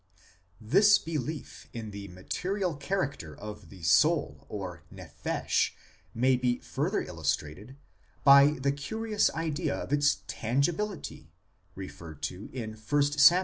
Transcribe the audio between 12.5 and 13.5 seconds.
in 1 Sam.